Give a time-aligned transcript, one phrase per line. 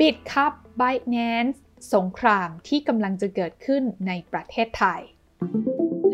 [0.00, 1.58] Bitkub Binance
[1.94, 5.00] สงครามที่กำลังจะเกิดขึ้นในประเทศไทย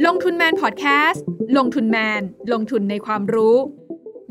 [0.07, 1.25] ลงทุนแมนพอดแคสต์
[1.57, 2.23] ลงทุนแมน
[2.53, 3.57] ลงทุนในความรู้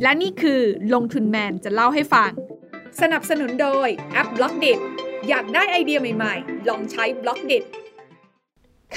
[0.01, 0.61] และนี่คือ
[0.93, 2.31] ลงทุนแมนจะเล่าให้ฟัง
[3.01, 4.73] สนับสนุนโดยแอป Blockdit
[5.29, 7.57] อยากได้ไอเดียใหม่ๆ ลองใช้ Blockdit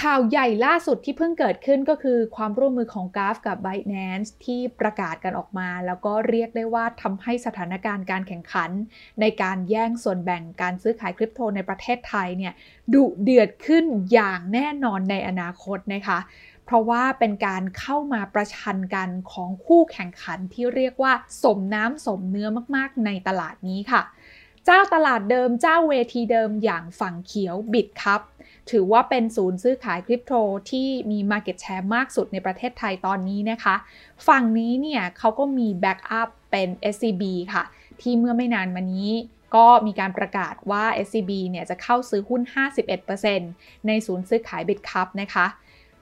[0.00, 8.70] ข่าวใหญ่ล่าสุดที่เพิ่งเกิดขึ้นก็คือความร่วมมือของ GULF กับ Binance ที่ประกาศกันออกมา แล้วก็เรียกได้ว่าทำให้สถานการณ์การแข่งขัน
[9.20, 12.52] ในการแย่งส่วนแบ่งการซื้อขายคริปโตในประเทศไทยเนี่ย
[12.94, 16.18] ดุเดือดขึ้นอย่างแน่นอนในอนาคตนะคะ
[16.64, 24.02] เพราะว่าเป็นการเข้ามาประชันกันของคู่แข่งขันที่เรียกว่าสมน้ำสมเนื้อมากๆ ในตลาดนี้ค่ะ
[24.66, 28.20] เจ้าตลาดเดิมเจ้าเวทีเดิมอย่างฝั่งเขียวบิดครับ
[28.70, 30.34] ถือว่าเป็นศูนย์ซื้อขายคริปโต
[30.70, 33.74] ที่มี Market Share มากสุดในประเทศไทยตอนนี้นะคะ
[34.28, 37.64] ฝั่งนี้เนี่ยเขาก็มี backup เป็น SCB ค่ะ
[38.00, 39.10] ที่เมื่อไม่นานมานี้
[39.54, 42.42] ก็มีการประกาศว่า SCB เนี่ยจะเข้าซื้อหุ้น
[43.14, 45.46] 51%ในศูนย์ซื้อขาย Bitkub นะคะ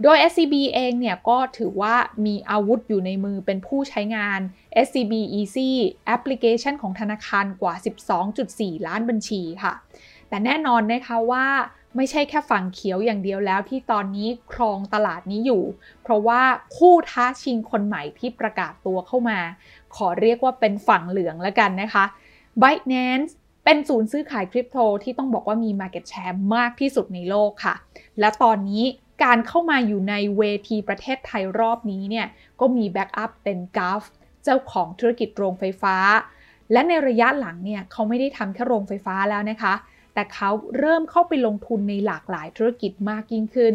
[0.02, 1.94] โดย SCB เองเนี่ยก็ถือว่า
[2.26, 4.40] มีอาวุธอยู่ในมือเป็นผู้ใช้งาน
[4.86, 5.70] SCB Easy
[6.06, 7.74] แอปพลิเคชันของธนาคารกว่า
[8.30, 9.72] 12.4 ล้านบัญชีค่ะ
[10.28, 11.46] แต่แน่นอนนะคะว่า
[11.96, 15.64] ไม่ใช่แค่ฝั่งเขียวอย่างเดียวแล้วที่ตอนนี้ครองตลาดนี้อยู่
[16.02, 16.42] เพราะว่า
[16.76, 19.38] คู่ท้าชิงคนใหม่ที่ประกาศตัวเข้ามา
[19.96, 22.04] ขอเรียกว่าเป็นฝั่งเหลืองแล้วกันนะคะ
[22.62, 23.30] Binance
[23.64, 27.74] เป็นศูนย์ซื้อขายคริปโตที่ต้องบอกว่ามี Market Share มากที่สุดในโลกค่ะ
[28.20, 28.84] และตอนนี้
[29.24, 32.26] การเข้ามาอยู่ในเวทีประเทศไทยรอบนี้เนี่ย
[32.60, 34.02] ก็มีแบ็กอัพเป็นกาฟ
[34.44, 35.96] เจ้าของธุรกิจโรงไฟฟ้า
[36.72, 39.74] และในระยะหลังเนี่ยเขาไม่ได้ทำแค่โรงไฟฟ้าแล้วนะคะ
[40.14, 43.74] แต่เขาเริ่มเข้าไปลงทุนในหลากหลายธุรกิจมากยิ่งขึ้น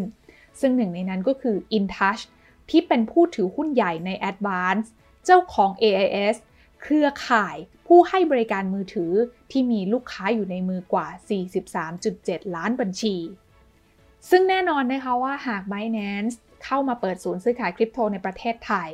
[0.59, 2.23] ซึ่งหนึ่งในนั้นก็คือ InTouch
[2.69, 4.87] ที่เป็นผู้ถือหุ้นใหญ่ใน Advance
[5.25, 6.35] เจ้าของ AIS
[6.81, 7.55] เครือข่าย
[7.87, 9.11] ผู้ให้บริการมือถือ
[9.51, 11.07] ที่มีลูกค้าอยู่ในมือกว่า
[11.81, 13.15] 43.7 ล้านบัญชี
[14.29, 18.89] ซึ่งแน่นอนนะคะว่าหาก Binance เข้ามาเปิดศูนย์ซื้อขายคริปโตในประเทศไทย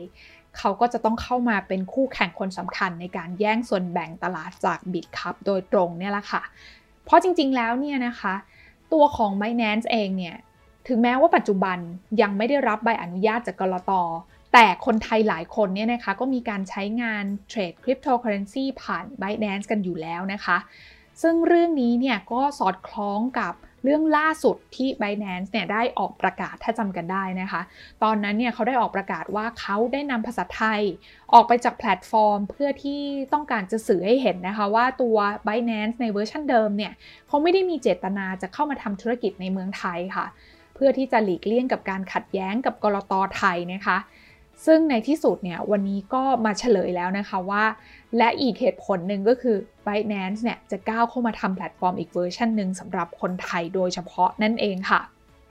[0.57, 6.43] เขาก็จะต้องเข้ามาเป็นคู่แข่งคนสำคัญในการแย่งส่วนแบ่งตลาดจาก Bitcup โดยตรงเนี่ยแหละค่ะ
[7.05, 8.35] เพราะจริงๆ แล้วเนี่ยนะคะ
[8.93, 10.35] ตัวของ Binance เองเนี่ย
[10.87, 11.77] ถึงแม้ว่าปัจจุบัน
[12.21, 13.91] ยังไม่ได้รับใบอนุญาตจากก.ล.ต.
[14.53, 20.57] แต่คนไทยหลายคนเนี่ยนะคะก็มีการใช้งานเทรดคริปโตเคอเรนซีผ่าน Binance กันอยู่แล้วนะคะ
[21.21, 27.61] ซึ่งเรื่องนี้เนี่ยก็สอดคล้องกับ เรื่องล่าสุดที่ Binance เนี่ยได้ออกประกาศถ้าจำกันได้นะคะ
[28.03, 30.81] ตอนนั้นเนี่ยเขาได้ออกประกาศว่าเขาได้นำภาษาไทย
[31.33, 33.01] ออกไปจากแพลตฟอร์ม เพื่อที่
[33.33, 36.93] ต้องการจะสื่อให้เห็นนะคะว่าตัว Binance ในเวอร์ชันเดิมเนี่ย
[37.27, 40.25] เขาไม่ได้มีเจตนาจะเข้ามาทำธุรกิจในเมืองไทยค่ะ
[40.75, 43.13] เพื่อที่จะหลีกเลี่ยงกับการขัดแย้งกับก.ล.ต.
[43.37, 43.97] ไทยนะคะ
[44.65, 47.63] ซึ่งในที่สุดเนี่ยวันนี้ก็มาเฉลยแล้วนะคะว่า
[48.17, 49.57] และอีกเหตุผลหนึ่งก็คือ
[49.87, 55.01] Binance เนี่ยจะก้าวเข้ามาทำแพลตฟอร์มอีกเวอร์ชันหนึ่งสำหรับคนไทยโดยเฉพาะนั่นเองค่ะ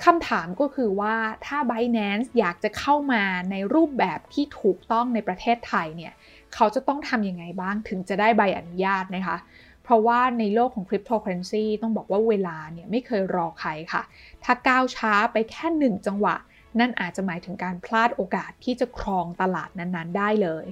[0.04, 1.14] คำถามก็คือว่า
[1.46, 6.12] ถ้า Binance อยากจะเข้ามาในรูปแบบที่ถูกต้องในประเทศไทยเนี่ย
[6.54, 9.36] เขาจะต้องทำยังไงบ้างถึงจะได้ใบอนุญาตนะคะ
[9.84, 14.02] เพราะว่าในโลกของคริปโตเคอเรนซีต้องบอกว่าเวลาเนี่ยไม่เคยรอใครค่ะ
[14.44, 16.36] ถ้าก้าวช้าไปแค่หนึ่งจังหวะ
[16.78, 20.66] นั่นอาจจะหมายถึงการพลาดโอกาสที่จะครองตลาดนั้นๆ ได้เลย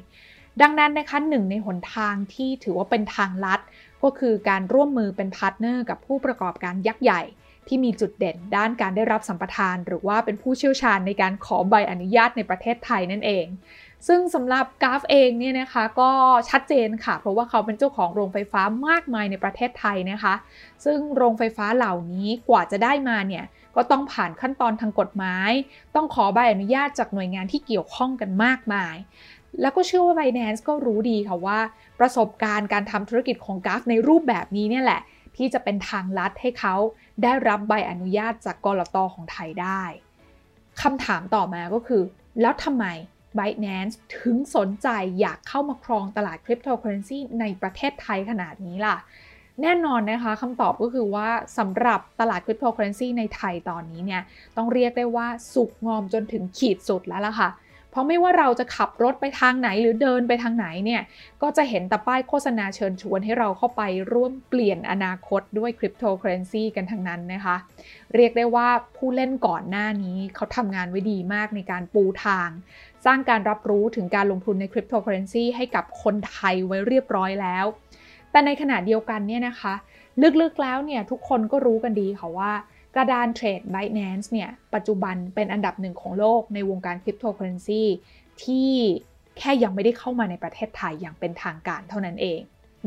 [0.62, 3.60] ดังนั้นนะคะหนึ่งในหนทางที่ถือว่าเป็นทางลัด
[4.02, 7.22] ก็คือการร่วมมือเป็น partner กับผู้ประกอบการยักษ์ใหญ่
[7.66, 13.46] ที่มีจุดเด่นด้านการได้รับสัมปทาน หรือว่าเป็นผู้เชี่ยวชาญในการขอใบอนุญาตในประเทศไทยนั่นเอง
[14.08, 16.10] ซึ่งสำหรับกราฟเองเนี่ยนะคะก็
[16.50, 20.34] ชัดเจนค่ะ เพราะว่าเขาเป็นเจ้าของโรงไฟฟ้ามากมายในประเทศไทยนะคะ
[20.84, 23.44] ซึ่งโรงไฟฟ้าเหล่านี้กว่าจะได้มาเนี่ย
[23.78, 25.52] ก็ต้องผ่านขั้นตอนทางกฎหมาย
[25.94, 28.96] ต้องขอใบอนุญาตจากหน่วยงานที่เกี่ยวข้องกันมากมาย
[29.60, 31.58] แล้วก็เชื่อว่า Binance ก็รู้ดีค่ะว่า
[32.00, 35.00] ประสบการณ์การทำธุรกิจของกราฟในรูปแบบนี้เนี่ยแหละ
[35.36, 36.74] ที่จะเป็นทางลัดให้เขา
[37.22, 39.82] ได้รับใบอนุญาตจากกรตของไทยได้
[40.82, 42.02] คำถามต่อมาก็คือ
[42.40, 42.86] แล้วทำไม
[43.38, 44.88] Binance ถึงสนใจ
[45.20, 48.96] อยากเข้ามาครองตลาดคริปโตเคอเรนซีในประเทศไทยขนาดนี้ล่ะ
[49.62, 51.28] แน่นอนนะคะคำตอบก็คือว่า
[51.58, 54.22] สำหรับตลาดคริปโตเคอเรนซีในไทยตอนนี้เนี่ย
[54.56, 57.50] ต้องเรียกได้ว่าสุกงอมจนถึงขีดสุดแล้วล่ะค่ะ
[57.90, 61.02] เพราะไม่ว่าเราจะขับรถไปทางไหนหรือเดินไปทางไหนเนี่ย
[61.42, 63.82] ก็จะเห็นแต่ป้ายโฆษณาเชิญชวนให้เราเข้าไป
[64.12, 67.56] ร่วมเปลี่ยนอนาคตด้วยคริปโตเคอเรนซีกันทั้งนั้นนะคะ
[68.14, 72.48] เรียกได้ว่าผู้เล่นก่อนหน้านี้เขาทำงานไว้ดีมากในการปูทาง
[73.06, 77.66] สร้างการรับรู้ถึงการลงทุนในคริปโตเคอเรนซีให้กับคนไทยไว้เรียบร้อยแล้ว
[78.30, 79.74] แต่ในขณะเดียวกันเนี่ยนะคะ
[80.40, 82.52] ลึกๆแล้วเนี่ยทุกคนก็รู้กันดีค่ะว่า
[82.94, 87.82] กระดานเทรด Binance เนี่ยปัจจุบันเป็นอันดับหนึ่งของโลกในวงการคริปโตเคอเรนซี
[88.42, 88.70] ที่
[89.38, 92.40] แค่ยังไม่ได้เข้ามาในประเทศไทยอย่างเป็นทางการเท่านั้นเอง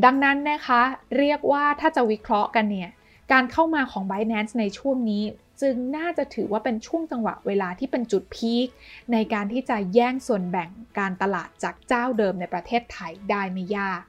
[0.05, 0.81] ดังนั้นนะคะ
[1.17, 2.89] เรียกว่าถ้าจะวิเคราะห์กันเนี่ย
[3.31, 5.23] การเข้ามาของ Binance ในช่วงนี้
[5.61, 8.67] จึงน่าจะถือว่าเป็นช่วงจังหวะเวลาที่เป็นจุด peak
[9.11, 14.01] ในการที่จะแย่งส่วนแบ่งการตลาดจากเจ้าเดิมในประเทศไทยได้ไม่ยาก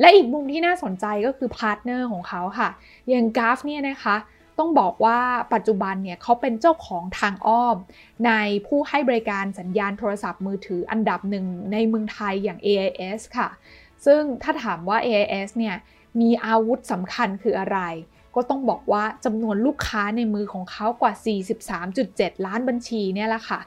[0.00, 2.68] และอีกมุมที่น่าสนใจก็คือ partner ของเขาค่ะ
[3.08, 4.16] อย่าง GULF เนี่ยนะคะ
[4.58, 5.18] ต้องบอกว่า
[5.54, 7.76] ปัจจุบันเนี่ยเขาเป็นเจ้าของทางอ้อม
[8.26, 8.32] ใน
[8.66, 13.48] ผู้ให้บริการสัญญาณโทรศัพท์มือถืออันดับหนึ่งในเมืองไทยอย่าง AIS ค่ะ
[14.04, 15.76] ซึ่งถ้าถามว่า AIS เนี่ย
[16.20, 17.78] มีอาวุธสำคัญคืออะไร
[18.34, 21.12] ก็ต้องบอกว่าจำนวนลูกค้าในมือของเขากว่า
[21.78, 23.60] 43.7 ล้านบัญชีเนี่ยแหละค่ะ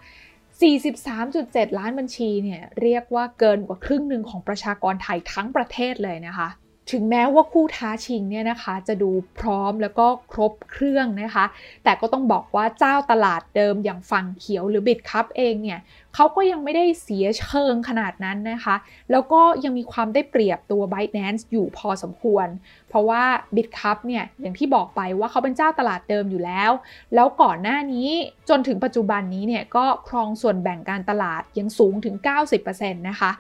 [0.61, 6.49] 43.7 ล้านบัญชีเนี่ยเรียกว่าเกินกว่าครึ่งหนึ่งของประชากรไทยทั้งประเทศเลยนะคะ
[6.91, 9.09] ถึงแม้ว่าคู่ท้าชิงเนี่ยนะคะจะดู
[9.39, 11.45] พร้อมแล้วก็ครบเครื่องนะคะ
[11.83, 15.79] แต่ก็ต้องบอกว่าเจ้าตลาดเดิมอย่างฝั่งเขียวหรือบิดคัพเองเนี่ย
[16.15, 18.75] เขาก็ยังไม่ได้เสียเชิงขนาดนั้นนะคะ
[19.11, 22.47] แล้วก็ยังมีความได้เปรียบตัว Binance อยู่พอสมควร
[22.89, 23.23] เพราะว่า
[23.55, 26.71] Bitkub เนี่ยอย่างที่บอกไปว่าเขาเป็นเจ้าตลาดเดิมอยู่แล้ว
[27.15, 28.09] แล้วก่อนหน้านี้
[28.49, 32.15] จนถึงปัจจุบันนี้เนี่ยก็ครองส่วนแบ่งการตลาดยังสูงถึง
[32.57, 33.31] 90%นะคะ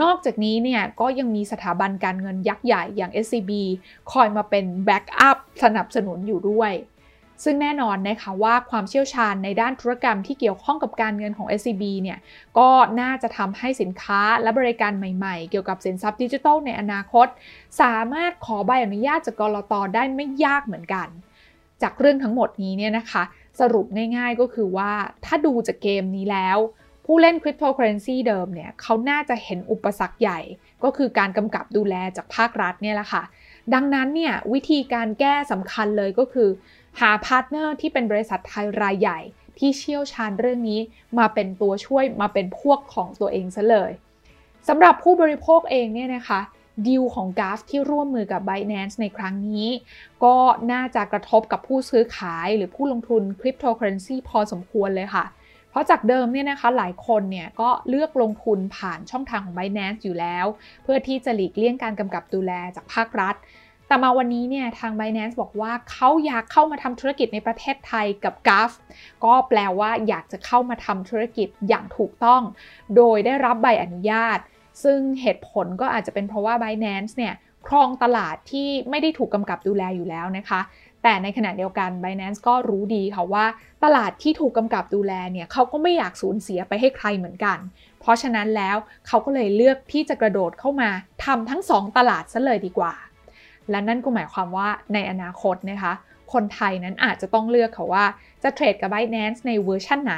[0.00, 3.50] นอกจากนี้เนี่ยก็ยังมีสถาบันการเงินยักษ์ใหญ่อย่าง SCB
[4.12, 6.72] คอยมาเป็น backup สนับสนุนอยู่ด้วย
[7.44, 12.18] ซึ่งแน่นอนนะคะว่าความเชี่ยวชาญในด้านธุรกรรมที่เกี่ยวข้องกับการเงินของ SCB เนี่ย
[12.58, 12.68] ก็
[13.00, 17.26] น่าจะทำให้สินค้าและบริการใหม่ๆ เกี่ยวกับสินทรัพย์ดิจิทัลในอนาคต
[17.80, 21.08] สามารถขอใบอนุญาตจากกรตได้ไม่ยากเหมือนกัน
[21.82, 23.22] จากเรื่องทั้งหมดนี้เนี่ยนะคะ
[23.60, 23.86] สรุป
[24.16, 24.92] ง่ายๆก็คือว่า
[25.24, 26.58] ถ้าดูจากเกมนี้แล้ว
[27.04, 30.40] ผู้เล่นคริปโตเคอเรนซีเดิมเนี่ยเขาน่าจะเห็นอุปสรรคใหญ่
[30.84, 33.22] ก็คือการกำกับดูแลจากภาครัฐเนี่ยแหละค่ะ
[33.74, 36.48] ดังนั้นเนี่ยวิธีการแก้สำคัญเลยก็คือ
[37.00, 39.20] หา partner ที่เป็นบริษัทไทยรายใหญ่
[39.58, 40.80] ที่เชี่ยวชาญเรื่องนี้
[41.18, 43.90] มาเป็นตัวช่วยมาเป็นพวกของตัวเองซะเลย
[44.68, 46.40] สำหรับผู้บริโภคเองเนี่ยนะคะ
[46.86, 49.68] ดีลของ GULF ที่ร่วมมือกับ Binance ในครั้งนี้
[50.24, 50.36] ก็
[50.72, 60.46] น่าจะกระทบกับผู้ซื้อขายหรือผู้ลงทุนคริปโตเคอเรนซีพอสมควรเลยค่ะเพราะจากเดิมเนี่ยนะคะหลายคนเนี่ยก็เลือกลงทุนผ่านช่องทางของ Binance อยู่แล้ว
[60.82, 63.34] เพื่อที่จะหลีกเลี่ยงการกำกับดูแลจากภาครัฐ
[63.88, 68.70] แต่มาวันนี้เนี่ยทาง Binance บอกว่าเขาอยากเข้ามาทำธุรกิจในประเทศไทยกับ g a f
[69.24, 72.42] ก็แปลว่าอยากจะเข้ามาทำธุรกิจอย่างถูกต้อง
[72.96, 74.38] โดยได้รับใบอนุญาต
[74.82, 77.34] ซึ่งเหตุผลก็อาจจะเป็นเพราะว่า Binance เนี่ย
[77.66, 80.60] ครองตลาดที่ไม่ได้ถูกกำกับดูแลอยู่แล้วนะคะ
[81.04, 83.44] แต่ในขณะเดียวกัน Binance ก็รู้ดีค่ะว่า
[83.84, 87.58] ตลาดที่ถูกกำกับดูแลเนี่ยเขาก็ไม่อยากสูญเสียไปให้ใครเหมือนกัน
[88.00, 90.90] เพราะฉะนั้นแล้วเขาก็เลยเลือกที่จะกระโดดเข้ามา
[91.24, 92.94] ทำทั้ง 2 ตลาดซะเลยดีกว่า
[93.70, 95.92] และนั่นก็หมายความว่าในอนาคตนะคะ
[96.32, 98.04] คนไทยนั้นอาจจะต้องเลือกค่ะว่า
[98.42, 100.14] จะเทรดกับ Binance ในเวอร์ชันไหน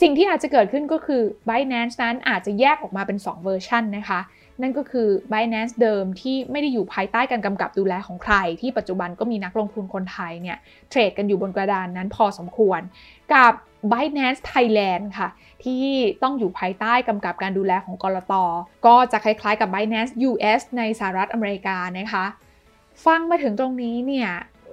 [0.00, 4.20] สิ่งที่อาจจะเกิดขึ้นก็คือ Binance นั้นอาจจะแยกออกมาเป็น 2 เวอร์ชันนะคะ
[4.62, 10.58] นั่นก็คือ Binance เดิมที่ไม่ได้อยู่ภายใต้การกำกับดูแลของใคร ที่ปัจจุบันก็มีนักลงทุนคนไทยเนี่ย
[10.90, 12.80] เทรดกันอยู่บนกระดานนั้นพอสมควร
[13.34, 13.52] กับ
[13.92, 15.28] Binance Thailand ค่ะ
[15.64, 15.84] ที่
[16.22, 18.34] ต้องอยู่ภายใต้กำกับการดูแลของกรต
[18.86, 22.26] ก็จะคล้ายๆกับ Binance US ในสหรัฐอเมริกานะคะ
[23.06, 24.28] ฟังมาถึงตรงนี้เนี่ย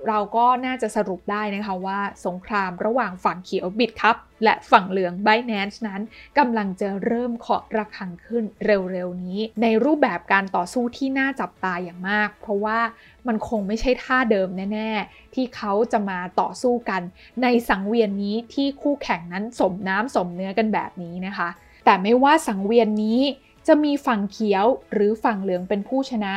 [0.08, 6.02] เราก็น่าจะสรุปได้นะคะว่าสงครามระหว่างฝั่งเขียวบิดครับ และฝั่งเหลือง b บ n a n c e นั้น
[6.38, 12.80] กำลังจะเริ่มเคาะระฆังขึ้นเร็วๆนี้ ในรูปแบบการต่อสู้ที่น่าจับตาอย่างมาก เพราะว่า
[13.28, 17.02] มันคงไม่ใช่ท่าเดิมแน่ๆ ที่เขาจะมาต่อสู้กัน
[17.44, 21.50] ในสังเวียนนี้ที่คู่แข่งนั้นสมน้ำสมเนื้อกันแบบนี้นะคะ
[21.86, 23.20] แต่ไม่ว่าสังเวียนนี้
[23.68, 26.34] จะมีฝั่งเขียวหรือฝั่งเหลืองเป็นผู้ชนะ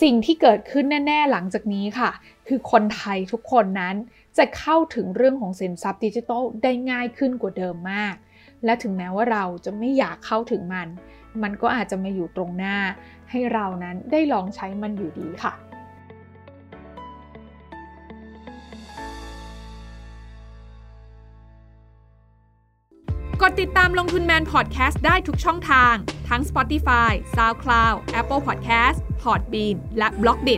[0.00, 2.10] สิ่งที่เกิดขึ้นแน่ ๆ หลังจากนี้ค่ะ
[2.48, 3.96] คือคนไทยทุกคนนั้น
[4.38, 8.14] จะเข้าถึงเรื่องของสินทรัพย์ดิจิทัลได้ง่ายขึ้นกว่าเดิมมาก
[8.64, 10.88] และถึงแม้ว่าเราจะไม่อยากเข้าถึงมัน
[11.42, 12.76] มันก็อาจจะมาอยู่ตรงหน้า
[13.30, 15.52] ให้เรานั้นได้ลองใช้มันอยู่ดีค่ะ
[23.52, 25.94] ดติดตามลงทุนแมนพอดแคสต์ได้ทุกช่องทาง
[26.28, 30.56] ทั้ง Spotify, SoundCloud, Apple Podcast Podbean และ b ล็อกดิ